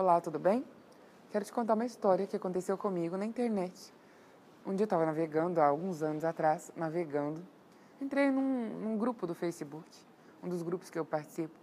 Olá, 0.00 0.18
tudo 0.18 0.38
bem? 0.38 0.64
Quero 1.30 1.44
te 1.44 1.52
contar 1.52 1.74
uma 1.74 1.84
história 1.84 2.26
que 2.26 2.34
aconteceu 2.34 2.78
comigo 2.78 3.18
na 3.18 3.26
internet. 3.26 3.92
Um 4.64 4.74
dia 4.74 4.84
eu 4.84 4.86
estava 4.86 5.04
navegando, 5.04 5.60
há 5.60 5.66
alguns 5.66 6.02
anos 6.02 6.24
atrás, 6.24 6.72
navegando. 6.74 7.46
Entrei 8.00 8.30
num, 8.30 8.80
num, 8.80 8.96
grupo 8.96 9.26
do 9.26 9.34
Facebook, 9.34 9.86
um 10.42 10.48
dos 10.48 10.62
grupos 10.62 10.88
que 10.88 10.98
eu 10.98 11.04
participo. 11.04 11.54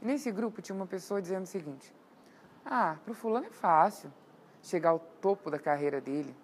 E 0.00 0.06
nesse 0.06 0.32
grupo 0.32 0.62
tinha 0.62 0.74
uma 0.74 0.86
pessoa 0.86 1.20
dizendo 1.20 1.42
o 1.42 1.46
seguinte: 1.46 1.94
Ah, 2.64 2.96
para 3.04 3.12
o 3.12 3.14
fulano 3.14 3.48
é 3.48 3.50
fácil 3.50 4.10
chegar 4.62 4.88
ao 4.88 4.98
topo 4.98 5.50
da 5.50 5.58
carreira 5.58 6.00
dele, 6.00 6.34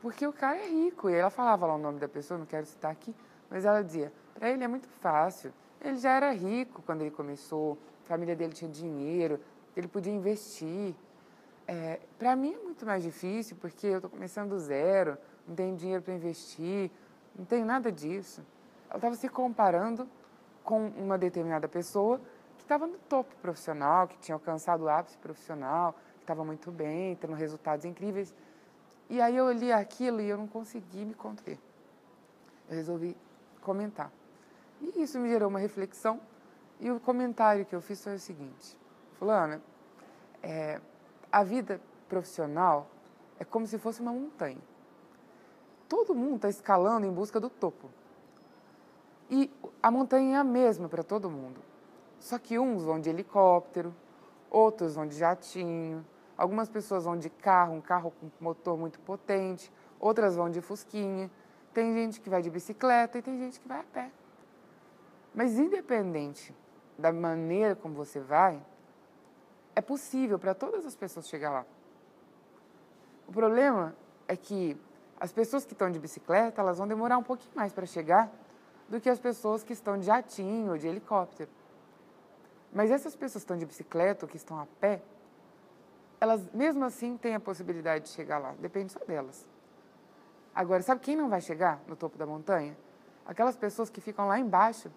porque 0.00 0.24
o 0.24 0.32
cara 0.32 0.56
é 0.56 0.68
rico. 0.68 1.10
E 1.10 1.14
ela 1.14 1.30
falava 1.30 1.66
lá 1.66 1.74
o 1.74 1.78
nome 1.78 1.98
da 1.98 2.08
pessoa, 2.08 2.38
não 2.38 2.46
quero 2.46 2.64
citar 2.64 2.92
aqui, 2.92 3.12
mas 3.50 3.64
ela 3.64 3.82
dizia: 3.82 4.12
Para 4.34 4.48
ele 4.48 4.62
é 4.62 4.68
muito 4.68 4.88
fácil. 5.00 5.52
Ele 5.80 5.96
já 5.96 6.12
era 6.12 6.30
rico 6.30 6.80
quando 6.82 7.00
ele 7.00 7.10
começou, 7.10 7.76
a 8.04 8.08
família 8.08 8.36
dele 8.36 8.52
tinha 8.52 8.70
dinheiro, 8.70 9.40
ele 9.80 9.88
podia 9.88 10.12
investir. 10.12 10.94
É, 11.66 12.00
para 12.18 12.34
mim 12.34 12.54
é 12.54 12.58
muito 12.58 12.84
mais 12.84 13.02
difícil 13.02 13.56
porque 13.60 13.86
eu 13.86 13.96
estou 13.96 14.10
começando 14.10 14.50
do 14.50 14.58
zero, 14.58 15.16
não 15.46 15.54
tenho 15.54 15.76
dinheiro 15.76 16.02
para 16.02 16.14
investir, 16.14 16.90
não 17.36 17.44
tenho 17.44 17.64
nada 17.64 17.90
disso. 17.90 18.44
Ela 18.88 18.96
estava 18.96 19.14
se 19.14 19.28
comparando 19.28 20.08
com 20.64 20.88
uma 20.88 21.16
determinada 21.16 21.68
pessoa 21.68 22.20
que 22.56 22.62
estava 22.62 22.86
no 22.86 22.98
topo 22.98 23.34
profissional, 23.36 24.06
que 24.06 24.18
tinha 24.18 24.34
alcançado 24.34 24.84
o 24.84 24.88
ápice 24.88 25.16
profissional, 25.18 25.94
que 26.16 26.24
estava 26.24 26.44
muito 26.44 26.70
bem, 26.70 27.16
tendo 27.16 27.34
resultados 27.34 27.84
incríveis. 27.84 28.34
E 29.08 29.20
aí 29.20 29.36
eu 29.36 29.50
li 29.52 29.72
aquilo 29.72 30.20
e 30.20 30.28
eu 30.28 30.36
não 30.36 30.46
consegui 30.46 31.04
me 31.04 31.14
conter. 31.14 31.58
Eu 32.68 32.76
resolvi 32.76 33.16
comentar. 33.60 34.12
E 34.80 35.02
isso 35.02 35.18
me 35.18 35.28
gerou 35.28 35.48
uma 35.48 35.58
reflexão. 35.58 36.20
E 36.78 36.90
o 36.90 36.98
comentário 37.00 37.66
que 37.66 37.74
eu 37.74 37.80
fiz 37.80 38.02
foi 38.02 38.14
o 38.14 38.18
seguinte: 38.18 38.76
Fulana, 39.20 39.60
é, 40.42 40.80
a 41.30 41.44
vida 41.44 41.78
profissional 42.08 42.88
é 43.38 43.44
como 43.44 43.66
se 43.66 43.76
fosse 43.76 44.00
uma 44.00 44.14
montanha. 44.14 44.56
Todo 45.86 46.14
mundo 46.14 46.36
está 46.36 46.48
escalando 46.48 47.04
em 47.04 47.12
busca 47.12 47.38
do 47.38 47.50
topo. 47.50 47.90
E 49.28 49.52
a 49.82 49.90
montanha 49.90 50.38
é 50.38 50.40
a 50.40 50.44
mesma 50.44 50.88
para 50.88 51.02
todo 51.02 51.28
mundo. 51.28 51.60
Só 52.18 52.38
que 52.38 52.58
uns 52.58 52.82
vão 52.82 52.98
de 52.98 53.10
helicóptero, 53.10 53.94
outros 54.50 54.94
vão 54.94 55.06
de 55.06 55.18
jatinho, 55.18 56.02
algumas 56.34 56.70
pessoas 56.70 57.04
vão 57.04 57.18
de 57.18 57.28
carro, 57.28 57.74
um 57.74 57.80
carro 57.82 58.14
com 58.18 58.30
motor 58.40 58.78
muito 58.78 58.98
potente, 59.00 59.70
outras 60.00 60.34
vão 60.34 60.48
de 60.48 60.62
fusquinha. 60.62 61.30
Tem 61.74 61.92
gente 61.92 62.22
que 62.22 62.30
vai 62.30 62.40
de 62.40 62.48
bicicleta 62.48 63.18
e 63.18 63.22
tem 63.22 63.38
gente 63.38 63.60
que 63.60 63.68
vai 63.68 63.80
a 63.80 63.84
pé. 63.84 64.10
Mas 65.34 65.58
independente 65.58 66.54
da 66.98 67.12
maneira 67.12 67.76
como 67.76 67.94
você 67.94 68.18
vai, 68.18 68.60
é 69.74 69.80
possível 69.80 70.38
para 70.38 70.54
todas 70.54 70.84
as 70.84 70.94
pessoas 70.94 71.28
chegar 71.28 71.50
lá. 71.50 71.66
O 73.26 73.32
problema 73.32 73.94
é 74.26 74.36
que 74.36 74.76
as 75.18 75.32
pessoas 75.32 75.64
que 75.64 75.72
estão 75.72 75.90
de 75.90 75.98
bicicleta, 75.98 76.60
elas 76.60 76.78
vão 76.78 76.88
demorar 76.88 77.18
um 77.18 77.22
pouquinho 77.22 77.52
mais 77.54 77.72
para 77.72 77.86
chegar 77.86 78.30
do 78.88 79.00
que 79.00 79.08
as 79.08 79.20
pessoas 79.20 79.62
que 79.62 79.72
estão 79.72 79.98
de 79.98 80.06
jatinho 80.06 80.72
ou 80.72 80.78
de 80.78 80.88
helicóptero. 80.88 81.50
Mas 82.72 82.90
essas 82.90 83.14
pessoas 83.14 83.42
que 83.42 83.46
estão 83.46 83.56
de 83.56 83.66
bicicleta 83.66 84.24
ou 84.24 84.28
que 84.28 84.36
estão 84.36 84.58
a 84.58 84.66
pé, 84.80 85.02
elas 86.20 86.48
mesmo 86.52 86.84
assim 86.84 87.16
têm 87.16 87.34
a 87.34 87.40
possibilidade 87.40 88.04
de 88.04 88.10
chegar 88.10 88.38
lá, 88.38 88.54
depende 88.58 88.92
só 88.92 89.00
delas. 89.04 89.48
Agora, 90.54 90.82
sabe 90.82 91.00
quem 91.00 91.16
não 91.16 91.28
vai 91.28 91.40
chegar 91.40 91.80
no 91.86 91.94
topo 91.94 92.18
da 92.18 92.26
montanha? 92.26 92.76
Aquelas 93.24 93.56
pessoas 93.56 93.88
que 93.88 94.00
ficam 94.00 94.26
lá 94.26 94.38
embaixo, 94.38 94.90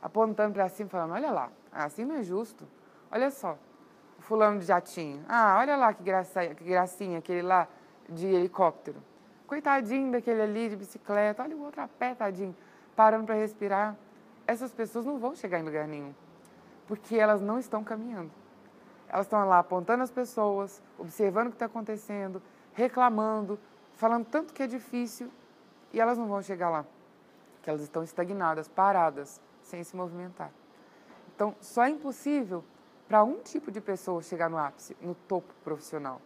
apontando 0.00 0.54
para 0.54 0.68
cima, 0.68 0.88
falando: 0.88 1.12
olha 1.12 1.30
lá, 1.30 1.50
assim 1.72 2.04
não 2.04 2.16
é 2.16 2.22
justo. 2.22 2.66
Olha 3.10 3.30
só, 3.30 3.58
fulano 4.22 4.58
de 4.58 4.64
jatinho. 4.64 5.24
Ah, 5.28 5.56
olha 5.58 5.76
lá 5.76 5.92
que, 5.92 6.02
graça, 6.02 6.46
que 6.54 6.64
gracinha, 6.64 7.18
aquele 7.18 7.42
lá 7.42 7.68
de 8.08 8.26
helicóptero. 8.26 9.02
Coitadinho 9.46 10.10
daquele 10.10 10.40
ali 10.40 10.70
de 10.70 10.76
bicicleta. 10.76 11.42
Olha 11.42 11.56
o 11.56 11.62
outro 11.62 11.82
a 11.82 11.88
pé, 11.88 12.14
tadinho, 12.14 12.56
parando 12.96 13.26
para 13.26 13.34
respirar. 13.34 13.96
Essas 14.46 14.72
pessoas 14.72 15.04
não 15.04 15.18
vão 15.18 15.34
chegar 15.34 15.58
em 15.60 15.62
lugar 15.62 15.86
nenhum, 15.86 16.14
porque 16.86 17.16
elas 17.16 17.40
não 17.40 17.58
estão 17.58 17.84
caminhando. 17.84 18.30
Elas 19.08 19.26
estão 19.26 19.46
lá 19.46 19.58
apontando 19.58 20.02
as 20.02 20.10
pessoas, 20.10 20.82
observando 20.98 21.48
o 21.48 21.50
que 21.50 21.56
está 21.56 21.66
acontecendo, 21.66 22.42
reclamando, 22.72 23.58
falando 23.94 24.24
tanto 24.24 24.54
que 24.54 24.62
é 24.62 24.66
difícil 24.66 25.30
e 25.92 26.00
elas 26.00 26.16
não 26.16 26.26
vão 26.26 26.40
chegar 26.40 26.70
lá, 26.70 26.86
que 27.62 27.68
elas 27.68 27.82
estão 27.82 28.02
estagnadas, 28.02 28.68
paradas, 28.68 29.40
sem 29.62 29.84
se 29.84 29.94
movimentar. 29.94 30.50
Então, 31.34 31.54
só 31.60 31.84
é 31.84 31.90
impossível 31.90 32.64
para 33.12 33.24
um 33.24 33.42
tipo 33.42 33.70
de 33.70 33.78
pessoa 33.78 34.22
chegar 34.22 34.48
no 34.48 34.56
ápice, 34.56 34.96
no 34.98 35.14
topo 35.14 35.52
profissional. 35.62 36.18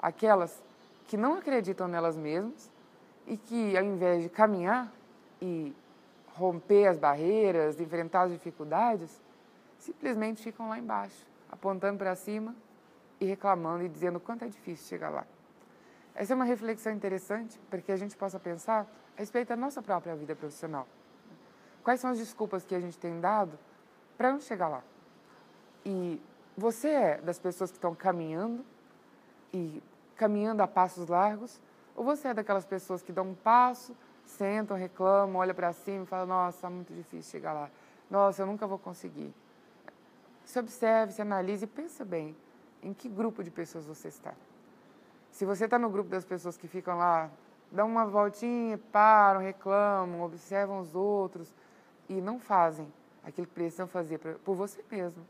Aquelas 0.00 0.60
que 1.06 1.16
não 1.16 1.34
acreditam 1.34 1.86
nelas 1.86 2.16
mesmas 2.16 2.72
e 3.24 3.36
que, 3.36 3.78
ao 3.78 3.84
invés 3.84 4.24
de 4.24 4.28
caminhar 4.28 4.92
e 5.40 5.72
romper 6.34 6.88
as 6.88 6.98
barreiras, 6.98 7.78
enfrentar 7.78 8.22
as 8.22 8.32
dificuldades, 8.32 9.22
simplesmente 9.78 10.42
ficam 10.42 10.68
lá 10.68 10.76
embaixo, 10.76 11.24
apontando 11.48 11.98
para 11.98 12.16
cima 12.16 12.52
e 13.20 13.26
reclamando 13.26 13.84
e 13.84 13.88
dizendo 13.88 14.18
quanto 14.18 14.44
é 14.44 14.48
difícil 14.48 14.88
chegar 14.88 15.10
lá. 15.10 15.24
Essa 16.16 16.32
é 16.32 16.34
uma 16.34 16.44
reflexão 16.44 16.92
interessante 16.92 17.60
para 17.70 17.80
que 17.80 17.92
a 17.92 17.96
gente 17.96 18.16
possa 18.16 18.40
pensar 18.40 18.88
a 19.16 19.20
respeito 19.20 19.50
da 19.50 19.56
nossa 19.56 19.80
própria 19.80 20.16
vida 20.16 20.34
profissional. 20.34 20.88
Quais 21.84 22.00
são 22.00 22.10
as 22.10 22.18
desculpas 22.18 22.64
que 22.64 22.74
a 22.74 22.80
gente 22.80 22.98
tem 22.98 23.20
dado 23.20 23.56
para 24.18 24.32
não 24.32 24.40
chegar 24.40 24.66
lá? 24.66 24.82
E 25.84 26.20
você 26.56 26.88
é 26.88 27.18
das 27.18 27.38
pessoas 27.38 27.70
que 27.70 27.76
estão 27.76 27.94
caminhando 27.94 28.64
e 29.52 29.82
caminhando 30.16 30.62
a 30.62 30.66
passos 30.66 31.08
largos? 31.08 31.60
Ou 31.94 32.04
você 32.04 32.28
é 32.28 32.34
daquelas 32.34 32.64
pessoas 32.64 33.02
que 33.02 33.12
dão 33.12 33.30
um 33.30 33.34
passo, 33.34 33.94
sentam, 34.24 34.76
reclamam, 34.76 35.36
olham 35.36 35.54
para 35.54 35.72
cima 35.72 36.04
e 36.04 36.06
falam: 36.06 36.26
Nossa, 36.26 36.66
é 36.66 36.70
muito 36.70 36.94
difícil 36.94 37.30
chegar 37.30 37.52
lá. 37.52 37.70
Nossa, 38.10 38.42
eu 38.42 38.46
nunca 38.46 38.66
vou 38.66 38.78
conseguir. 38.78 39.32
Se 40.44 40.58
observe, 40.58 41.12
se 41.12 41.22
analise 41.22 41.64
e 41.64 41.68
pensa 41.68 42.04
bem 42.04 42.36
em 42.82 42.92
que 42.92 43.08
grupo 43.08 43.42
de 43.42 43.50
pessoas 43.50 43.86
você 43.86 44.08
está. 44.08 44.34
Se 45.30 45.44
você 45.44 45.64
está 45.64 45.78
no 45.78 45.88
grupo 45.88 46.10
das 46.10 46.24
pessoas 46.24 46.56
que 46.56 46.68
ficam 46.68 46.96
lá, 46.96 47.30
dão 47.72 47.88
uma 47.88 48.06
voltinha, 48.06 48.78
param, 48.92 49.40
reclamam, 49.40 50.22
observam 50.22 50.78
os 50.80 50.94
outros 50.94 51.52
e 52.08 52.20
não 52.20 52.38
fazem 52.38 52.86
aquilo 53.24 53.46
que 53.46 53.54
precisam 53.54 53.88
fazer 53.88 54.18
por 54.18 54.54
você 54.54 54.84
mesmo, 54.90 55.26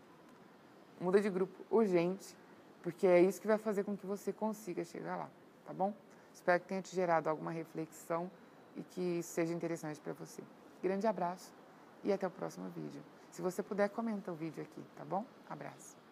muda 1.01 1.21
de 1.21 1.31
grupo 1.31 1.55
urgente, 1.71 2.37
porque 2.83 3.07
é 3.07 3.21
isso 3.21 3.41
que 3.41 3.47
vai 3.47 3.59
fazer 3.59 3.85
com 3.85 3.97
que 3.97 4.07
você 4.07 4.33
consiga 4.33 4.85
chegar 4.85 5.17
lá, 5.17 5.29
tá 5.65 5.73
bom? 5.73 5.93
Espero 6.33 6.61
que 6.61 6.69
tenha 6.69 6.83
te 6.83 6.95
gerado 6.95 7.31
alguma 7.31 7.51
reflexão 7.51 8.31
e 8.77 8.83
que 8.83 9.23
seja 9.23 9.53
interessante 9.53 10.01
para 10.01 10.13
você. 10.13 10.43
Grande 10.83 11.07
abraço 11.07 11.53
e 12.03 12.13
até 12.13 12.27
o 12.27 12.31
próximo 12.31 12.69
vídeo. 12.71 13.03
Se 13.31 13.41
você 13.41 13.63
puder, 13.63 13.89
comenta 13.89 14.31
o 14.31 14.35
vídeo 14.35 14.63
aqui, 14.63 14.85
tá 14.97 15.05
bom? 15.05 15.25
Abraço. 15.49 16.04